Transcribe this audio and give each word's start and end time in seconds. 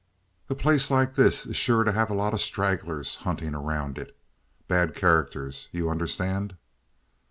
"A 0.49 0.55
place 0.55 0.89
like 0.89 1.13
this 1.13 1.45
is 1.45 1.55
sure 1.55 1.83
to 1.83 1.91
have 1.91 2.09
a 2.09 2.15
lot 2.15 2.33
of 2.33 2.41
stragglers 2.41 3.17
hunting 3.17 3.53
around 3.53 3.99
it. 3.99 4.17
Bad 4.67 4.95
characters. 4.95 5.67
You 5.71 5.91
understand?" 5.91 6.55